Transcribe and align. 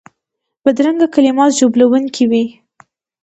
بدرنګه 0.63 1.07
کلمات 1.13 1.51
ژوبلونکي 1.59 2.23
وي 2.31 2.45